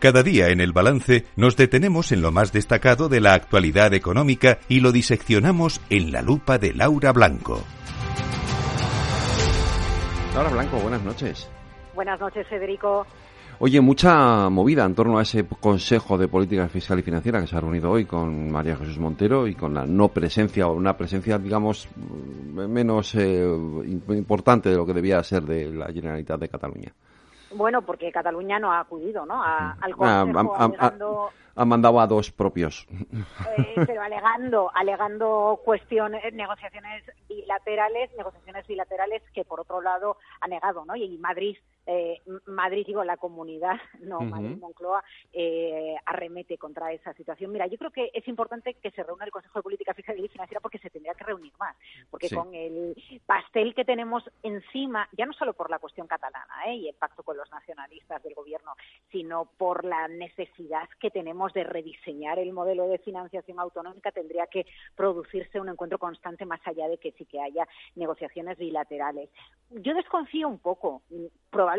Cada 0.00 0.22
día 0.22 0.48
en 0.48 0.62
el 0.62 0.72
balance 0.72 1.26
nos 1.36 1.58
detenemos 1.58 2.10
en 2.10 2.22
lo 2.22 2.32
más 2.32 2.54
destacado 2.54 3.10
de 3.10 3.20
la 3.20 3.34
actualidad 3.34 3.92
económica 3.92 4.58
y 4.66 4.80
lo 4.80 4.92
diseccionamos 4.92 5.82
en 5.90 6.10
la 6.10 6.22
lupa 6.22 6.56
de 6.56 6.72
Laura 6.72 7.12
Blanco. 7.12 7.62
Laura 10.34 10.48
Blanco, 10.48 10.78
buenas 10.78 11.02
noches. 11.02 11.50
Buenas 11.94 12.18
noches, 12.18 12.46
Federico. 12.48 13.06
Oye, 13.58 13.82
mucha 13.82 14.48
movida 14.48 14.86
en 14.86 14.94
torno 14.94 15.18
a 15.18 15.22
ese 15.22 15.44
Consejo 15.44 16.16
de 16.16 16.28
Política 16.28 16.66
Fiscal 16.70 17.00
y 17.00 17.02
Financiera 17.02 17.38
que 17.38 17.46
se 17.46 17.56
ha 17.56 17.60
reunido 17.60 17.90
hoy 17.90 18.06
con 18.06 18.50
María 18.50 18.76
Jesús 18.76 18.98
Montero 18.98 19.46
y 19.46 19.54
con 19.54 19.74
la 19.74 19.84
no 19.84 20.08
presencia 20.08 20.66
o 20.66 20.72
una 20.72 20.96
presencia, 20.96 21.36
digamos, 21.36 21.86
menos 22.54 23.14
eh, 23.16 23.46
importante 24.16 24.70
de 24.70 24.76
lo 24.76 24.86
que 24.86 24.94
debía 24.94 25.22
ser 25.22 25.42
de 25.42 25.70
la 25.70 25.92
Generalitat 25.92 26.40
de 26.40 26.48
Cataluña. 26.48 26.94
Bueno, 27.52 27.82
porque 27.82 28.12
Cataluña 28.12 28.58
no 28.58 28.72
ha 28.72 28.80
acudido, 28.80 29.26
¿no? 29.26 29.42
al 29.42 29.96
Consejo, 29.96 31.30
ha 31.56 31.64
mandado 31.64 32.00
a 32.00 32.06
dos 32.06 32.30
propios. 32.30 32.86
Eh, 33.56 33.74
pero 33.86 34.02
alegando, 34.02 34.70
alegando 34.74 35.60
cuestiones, 35.64 36.32
negociaciones 36.32 37.04
bilaterales, 37.28 38.10
negociaciones 38.16 38.66
bilaterales 38.66 39.22
que 39.34 39.44
por 39.44 39.60
otro 39.60 39.80
lado 39.80 40.16
ha 40.40 40.48
negado, 40.48 40.84
¿no? 40.84 40.96
Y 40.96 41.18
Madrid, 41.18 41.56
eh, 41.86 42.20
Madrid 42.46 42.86
digo 42.86 43.02
la 43.04 43.16
comunidad, 43.16 43.76
no 44.00 44.20
Madrid 44.20 44.56
Moncloa, 44.58 45.02
eh, 45.32 45.96
arremete 46.06 46.58
contra 46.58 46.92
esa 46.92 47.12
situación. 47.14 47.50
Mira, 47.52 47.66
yo 47.66 47.78
creo 47.78 47.90
que 47.90 48.10
es 48.12 48.26
importante 48.28 48.74
que 48.74 48.90
se 48.90 49.02
reúna 49.02 49.24
el 49.24 49.30
Consejo 49.30 49.58
de 49.58 49.62
Política 49.62 49.94
Fiscal 49.94 50.18
y 50.18 50.28
Financiera 50.28 50.60
porque 50.60 50.78
se 50.78 50.90
tendría 50.90 51.14
que 51.14 51.24
reunir 51.24 51.52
más, 51.58 51.76
porque 52.10 52.30
con 52.30 52.54
el 52.54 52.94
pastel 53.26 53.74
que 53.74 53.84
tenemos 53.84 54.22
encima, 54.42 55.08
ya 55.16 55.26
no 55.26 55.32
solo 55.32 55.52
por 55.54 55.70
la 55.70 55.78
cuestión 55.78 56.06
catalana 56.06 56.54
¿eh? 56.66 56.74
y 56.74 56.88
el 56.88 56.94
pacto 56.94 57.22
con 57.22 57.36
los 57.36 57.50
nacionalistas 57.50 58.22
del 58.22 58.34
gobierno, 58.34 58.74
sino 59.10 59.46
por 59.56 59.84
la 59.84 60.08
necesidad 60.08 60.88
que 61.00 61.10
tenemos 61.10 61.52
de 61.52 61.64
rediseñar 61.64 62.38
el 62.38 62.52
modelo 62.52 62.86
de 62.88 62.98
financiación 62.98 63.58
autonómica, 63.58 64.12
tendría 64.12 64.46
que 64.46 64.66
producirse 64.94 65.60
un 65.60 65.68
encuentro 65.68 65.98
constante 65.98 66.46
más 66.46 66.60
allá 66.64 66.88
de 66.88 66.98
que 66.98 67.12
sí 67.12 67.24
que 67.24 67.40
haya 67.40 67.66
negociaciones 67.96 68.58
bilaterales. 68.58 69.30
Yo 69.70 69.94
desconfío 69.94 70.48
un 70.48 70.58
poco. 70.58 71.02
Probablemente 71.50 71.69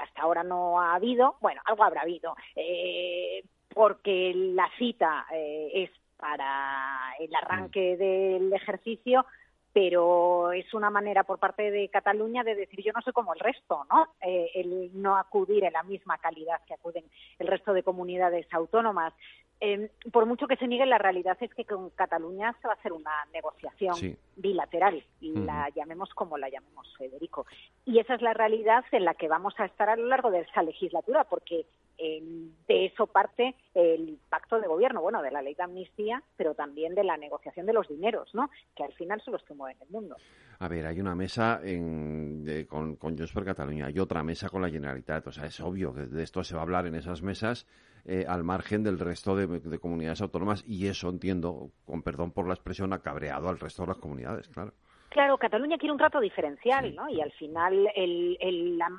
hasta 0.00 0.22
ahora 0.22 0.42
no 0.42 0.80
ha 0.80 0.94
habido, 0.94 1.36
bueno, 1.40 1.60
algo 1.64 1.84
habrá 1.84 2.02
habido, 2.02 2.36
eh, 2.56 3.42
porque 3.74 4.32
la 4.34 4.68
cita 4.78 5.26
eh, 5.32 5.70
es 5.74 5.90
para 6.16 7.14
el 7.20 7.34
arranque 7.34 7.96
del 7.96 8.52
ejercicio, 8.52 9.24
pero 9.72 10.50
es 10.52 10.74
una 10.74 10.90
manera 10.90 11.24
por 11.24 11.38
parte 11.38 11.70
de 11.70 11.88
Cataluña 11.88 12.42
de 12.42 12.56
decir 12.56 12.82
yo 12.82 12.92
no 12.92 13.02
soy 13.02 13.12
como 13.12 13.34
el 13.34 13.40
resto, 13.40 13.86
¿no? 13.90 14.08
Eh, 14.20 14.50
el 14.54 14.90
no 15.00 15.16
acudir 15.16 15.64
en 15.64 15.72
la 15.72 15.82
misma 15.84 16.18
calidad 16.18 16.60
que 16.66 16.74
acuden 16.74 17.04
el 17.38 17.46
resto 17.46 17.72
de 17.72 17.82
comunidades 17.82 18.46
autónomas. 18.52 19.12
Eh, 19.60 19.90
por 20.12 20.26
mucho 20.26 20.46
que 20.46 20.56
se 20.56 20.68
niegue, 20.68 20.86
la 20.86 20.98
realidad 20.98 21.36
es 21.40 21.52
que 21.52 21.64
con 21.64 21.90
Cataluña 21.90 22.54
se 22.60 22.68
va 22.68 22.74
a 22.74 22.76
hacer 22.76 22.92
una 22.92 23.12
negociación 23.32 24.16
bilateral, 24.36 25.02
y 25.20 25.32
la 25.32 25.68
llamemos 25.74 26.10
como 26.14 26.38
la 26.38 26.48
llamemos, 26.48 26.94
Federico. 26.96 27.44
Y 27.84 27.98
esa 27.98 28.14
es 28.14 28.22
la 28.22 28.34
realidad 28.34 28.84
en 28.92 29.04
la 29.04 29.14
que 29.14 29.28
vamos 29.28 29.54
a 29.58 29.64
estar 29.64 29.88
a 29.88 29.96
lo 29.96 30.06
largo 30.06 30.30
de 30.30 30.40
esa 30.40 30.62
legislatura, 30.62 31.24
porque 31.24 31.66
de 31.98 32.86
eso 32.86 33.08
parte 33.08 33.56
el 33.74 34.20
pacto 34.28 34.60
de 34.60 34.68
gobierno, 34.68 35.02
bueno, 35.02 35.20
de 35.20 35.32
la 35.32 35.42
ley 35.42 35.54
de 35.54 35.64
amnistía, 35.64 36.22
pero 36.36 36.54
también 36.54 36.94
de 36.94 37.02
la 37.02 37.16
negociación 37.16 37.66
de 37.66 37.72
los 37.72 37.88
dineros, 37.88 38.32
¿no? 38.34 38.50
Que 38.76 38.84
al 38.84 38.92
final 38.92 39.20
son 39.22 39.32
los 39.32 39.42
que 39.42 39.54
mueven 39.54 39.76
el 39.82 39.88
mundo. 39.90 40.16
A 40.60 40.68
ver, 40.68 40.86
hay 40.86 41.00
una 41.00 41.16
mesa 41.16 41.60
con, 42.68 42.96
con 42.96 43.16
Junts 43.16 43.32
per 43.32 43.44
Cataluña, 43.44 43.86
hay 43.86 43.98
otra 43.98 44.22
mesa 44.22 44.48
con 44.48 44.62
la 44.62 44.70
Generalitat, 44.70 45.26
o 45.26 45.32
sea, 45.32 45.46
es 45.46 45.60
obvio 45.60 45.92
que 45.92 46.02
de 46.02 46.22
esto 46.22 46.44
se 46.44 46.54
va 46.54 46.60
a 46.60 46.64
hablar 46.64 46.86
en 46.86 46.94
esas 46.94 47.22
mesas 47.22 47.66
eh, 48.10 48.24
al 48.26 48.42
margen 48.42 48.82
del 48.82 48.98
resto 48.98 49.36
de, 49.36 49.78
comunidades 49.78 50.22
autónomas 50.22 50.64
y 50.66 50.86
eso 50.86 51.10
entiendo, 51.10 51.72
con 51.84 52.02
perdón 52.02 52.32
por 52.32 52.48
la 52.48 52.54
expresión, 52.54 52.94
ha 52.94 53.02
cabreado 53.02 53.50
al 53.50 53.60
resto 53.60 53.82
de 53.82 53.88
las 53.88 53.98
comunidades, 53.98 54.48
claro. 54.48 54.72
Claro, 55.10 55.36
Cataluña 55.36 55.76
quiere 55.76 55.92
un 55.92 55.98
trato 55.98 56.18
diferencial, 56.18 56.94
¿no? 56.94 57.06
Y 57.10 57.20
al 57.20 57.32
final 57.32 57.86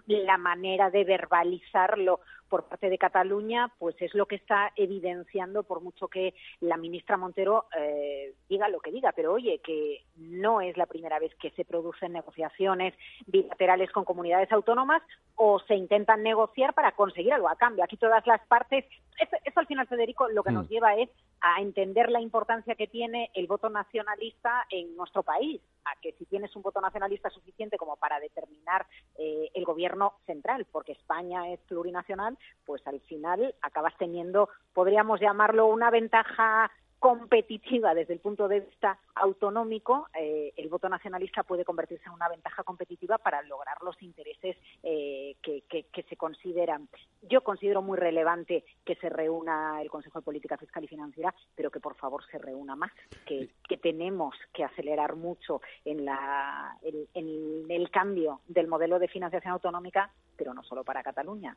la, 0.06 0.38
manera 0.38 0.92
de 0.92 1.04
verbalizarlo 1.06 2.20
por 2.50 2.66
parte 2.66 2.90
de 2.90 2.98
Cataluña, 2.98 3.72
pues 3.78 3.96
es 4.02 4.14
lo 4.14 4.26
que 4.26 4.36
está 4.36 4.72
evidenciando, 4.76 5.64
por 5.64 5.82
mucho 5.82 6.08
que 6.08 6.34
la 6.60 6.78
ministra 6.78 7.18
Montero 7.18 7.66
eh, 7.78 8.34
diga 8.50 8.68
lo 8.68 8.80
que 8.80 8.92
diga, 8.92 9.12
pero 9.16 9.34
oye, 9.34 9.60
que 9.60 10.04
no 10.18 10.62
es 10.62 10.76
la 10.78 10.88
primera 10.88 11.20
vez 11.20 11.34
que 11.36 11.52
se 11.52 11.66
producen 11.66 12.14
negociaciones 12.14 12.94
bilaterales 13.28 13.92
con 13.92 14.04
comunidades 14.04 14.52
autónomas 14.52 15.02
o 15.36 15.60
se 15.60 15.76
intentan 15.76 16.24
negociar 16.24 16.74
para 16.74 16.94
conseguir 16.94 17.34
algo 17.34 17.50
a 17.50 17.56
cambio. 17.56 17.84
Aquí 17.84 17.98
todas 17.98 18.26
las 18.28 18.42
partes, 18.48 18.86
eso, 19.20 19.60
al 19.60 19.68
final, 19.68 19.88
Federico, 19.88 20.28
lo 20.30 20.44
que 20.44 20.52
nos 20.52 20.66
mm. 20.66 20.70
lleva 20.70 20.96
es 20.96 21.10
a 21.42 21.62
entender 21.62 22.10
la 22.10 22.20
importancia 22.20 22.76
que 22.76 22.88
tiene 22.88 23.30
el 23.34 23.48
voto 23.48 23.70
nacionalista 23.70 24.66
en 24.70 24.96
nuestro 24.96 25.24
país, 25.24 25.62
a 25.86 26.00
que 26.02 26.12
si 26.14 26.26
tienes 26.26 26.54
un 26.56 26.62
voto 26.62 26.82
nacionalista 26.82 27.30
suficiente 27.30 27.78
como 27.78 27.96
para 27.96 28.20
determinar 28.20 28.86
eh, 29.18 29.50
el 29.54 29.64
gobierno 29.64 30.14
central, 30.26 30.66
porque 30.72 30.94
España 30.94 31.50
es 31.50 31.60
plurinacional, 31.62 32.38
pues 32.66 32.86
al 32.88 33.00
final 33.02 33.56
acabas 33.62 33.96
teniendo, 33.98 34.50
podríamos 34.74 35.20
llamarlo 35.20 35.68
una 35.68 35.90
ventaja 35.90 36.72
competitiva 37.00 37.94
desde 37.94 38.14
el 38.14 38.20
punto 38.20 38.48
de 38.48 38.60
vista 38.60 39.00
autonómico, 39.16 40.08
eh, 40.20 40.54
el 40.58 40.68
voto 40.68 40.90
nacionalista 40.90 41.44
puede 41.44 41.64
convertirse 41.64 42.04
en 42.06 42.12
una 42.12 42.28
ventaja 42.28 42.64
competitiva 42.64 43.18
para 43.18 43.42
lograr 43.44 43.78
los 43.82 44.00
intereses 44.02 44.58
eh, 44.84 45.36
que, 45.42 45.64
se 46.10 46.18
consideran. 46.18 46.90
Yo 47.22 47.42
considero 47.42 47.82
muy 47.82 47.98
relevante 47.98 48.66
que 48.86 48.96
se 48.96 49.10
reúna 49.10 49.82
el 49.82 49.90
Consejo 49.90 50.20
de 50.20 50.26
Política 50.26 50.58
Fiscal 50.58 50.84
y 50.84 50.88
Financiera, 50.88 51.34
pero 51.56 51.72
que 51.72 51.80
por 51.80 51.96
favor 51.96 52.24
se 52.30 52.38
reúna 52.38 52.76
más, 52.76 52.92
que, 53.26 53.50
tenemos 53.78 54.36
que 54.54 54.66
acelerar 54.66 55.16
mucho 55.16 55.62
en, 55.86 56.04
la, 56.04 56.78
en, 56.82 57.66
el 57.70 57.90
cambio 57.92 58.42
del 58.48 58.68
modelo 58.68 59.00
de 59.00 59.08
financiación 59.08 59.54
autonómica, 59.54 60.12
pero 60.40 60.54
no 60.54 60.64
solo 60.64 60.86
para 60.86 61.04
Cataluña. 61.04 61.56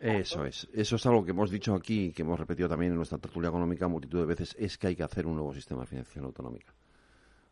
Eso 0.00 0.44
es, 0.44 0.68
eso 0.74 0.96
es 0.96 1.06
algo 1.06 1.24
que 1.24 1.30
hemos 1.30 1.52
dicho 1.52 1.72
aquí, 1.72 2.12
que 2.12 2.22
hemos 2.22 2.38
repetido 2.38 2.68
también 2.68 2.90
en 2.90 2.96
nuestra 2.96 3.16
tertulia 3.16 3.48
económica 3.48 3.86
multitud 3.86 4.18
de 4.18 4.26
veces 4.26 4.56
es 4.58 4.76
que 4.76 4.88
hay 4.88 4.96
que 4.96 5.04
hacer 5.04 5.24
un 5.24 5.36
nuevo 5.36 5.54
sistema 5.54 5.82
de 5.82 5.86
financiación 5.86 6.24
autonómica. 6.24 6.74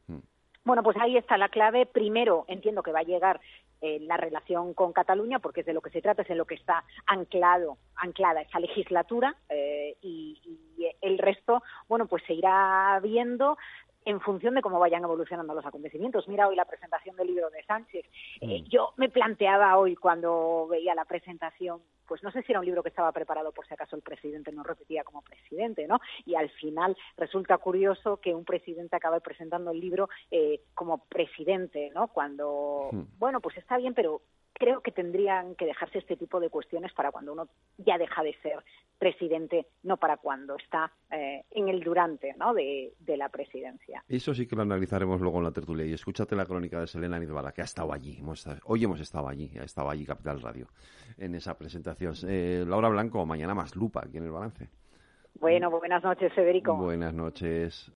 Mm. 0.09 0.19
Bueno, 0.65 0.83
pues 0.83 0.97
ahí 0.97 1.17
está 1.17 1.39
la 1.39 1.49
clave. 1.49 1.87
Primero, 1.87 2.45
entiendo 2.49 2.83
que 2.83 2.91
va 2.91 2.99
a 2.99 3.05
llegar 3.05 3.41
eh, 3.81 4.01
la 4.01 4.17
relación 4.17 4.75
con 4.75 4.93
Cataluña, 4.93 5.39
porque 5.39 5.61
es 5.61 5.67
de 5.67 5.73
lo 5.73 5.81
que 5.81 5.91
se 5.91 6.03
trata, 6.03 6.23
es 6.23 6.31
en 6.31 6.39
lo 6.39 6.47
que 6.47 6.57
está 6.57 6.83
anclado, 7.07 7.79
anclada 7.95 8.41
esa 8.41 8.59
legislatura, 8.59 9.37
eh, 9.49 9.97
y, 10.03 10.41
y, 10.45 10.89
el 11.01 11.19
resto, 11.19 11.63
bueno, 11.89 12.07
pues 12.07 12.25
se 12.27 12.35
irá 12.35 12.99
viendo 13.03 13.57
en 14.07 14.21
función 14.21 14.55
de 14.55 14.63
cómo 14.63 14.79
vayan 14.79 15.03
evolucionando 15.03 15.53
los 15.53 15.67
acontecimientos. 15.67 16.29
Mira 16.29 16.49
hoy 16.49 16.55
la 16.57 16.65
presentación 16.65 17.17
del 17.17 17.27
libro 17.27 17.51
de 17.51 17.63
Sánchez. 17.65 18.07
Eh, 18.41 18.63
mm. 18.63 18.65
yo 18.69 18.95
me 18.97 19.11
planteaba 19.11 19.77
hoy 19.77 19.97
cuando 19.97 20.69
veía 20.71 20.95
la 20.95 21.05
presentación, 21.05 21.81
pues 22.07 22.23
no 22.23 22.31
sé 22.31 22.43
si 22.43 22.53
era 22.53 22.61
un 22.61 22.67
libro 22.67 22.85
que 22.85 22.89
estaba 22.89 23.11
preparado 23.11 23.51
por 23.53 23.67
si 23.67 23.75
acaso 23.75 23.97
el 23.97 24.03
presidente 24.03 24.53
no 24.53 24.63
repetía 24.63 25.03
como 25.03 25.23
presidente, 25.23 25.89
¿no? 25.89 26.01
Y 26.25 26.37
al 26.37 26.49
final 26.51 26.97
resulta 27.17 27.59
curioso 27.59 28.19
que 28.19 28.33
un 28.33 28.45
presidente 28.45 28.95
acabe 28.95 29.21
presentando 29.21 29.73
el 29.73 29.81
libro 29.81 30.09
eh, 30.31 30.61
como 30.75 30.99
presidente, 30.99 31.91
¿no? 31.93 32.07
Cuando, 32.07 32.91
mm. 32.93 33.19
bueno, 33.19 33.41
pues 33.41 33.57
está 33.57 33.77
bien, 33.77 33.93
pero 33.93 34.23
creo 34.59 34.81
que 34.81 34.93
tendrían 34.93 35.55
que 35.55 35.67
dejarse 35.67 35.99
este 35.99 36.17
tipo 36.17 36.41
de 36.41 36.51
cuestiones 36.51 36.93
para 36.93 37.13
cuando 37.13 37.33
uno 37.33 37.49
ya 37.79 37.99
deja 37.99 38.23
de 38.23 38.35
ser 38.43 38.63
presidente, 38.99 39.67
no 39.83 39.97
para 39.99 40.17
cuando 40.17 40.57
está 40.57 40.91
eh, 41.11 41.45
en 41.51 41.69
el 41.69 41.81
durante 41.81 42.35
¿no? 42.35 42.55
de, 42.55 42.93
la 43.17 43.29
presidencia. 43.29 44.03
Eso 44.09 44.35
sí 44.35 44.47
que 44.47 44.57
lo 44.57 44.63
analizaremos 44.63 45.21
luego 45.21 45.39
en 45.39 45.45
la 45.45 45.53
tertulia. 45.53 45.85
Y 45.85 45.93
escúchate 45.93 46.35
la 46.35 46.47
crónica 46.47 46.81
de 46.81 46.87
Selena 46.87 47.19
Nidbala, 47.19 47.53
que 47.53 47.63
ha 47.63 47.65
estado 47.65 47.93
allí. 47.93 48.23
hoy 48.65 48.85
hemos 48.85 49.01
estado 49.01 49.29
allí, 49.29 49.51
ha 49.59 49.65
estado 49.65 49.91
allí 49.91 50.05
Capital 50.05 50.41
Radio, 50.41 50.69
en 51.19 51.35
esa 51.35 51.57
presentación. 51.57 52.15
Eh, 52.27 52.65
Laura 52.67 52.89
Blanco, 52.89 53.25
mañana 53.27 53.55
más 53.55 53.77
lupa 53.77 54.03
aquí 54.05 54.19
en 54.19 54.25
el 54.25 54.31
balance. 54.31 54.69
Bueno, 55.39 55.71
buenas 55.71 56.03
noches, 56.03 56.33
Federico. 56.33 56.75
Buenas 56.77 57.13
noches. 57.13 57.85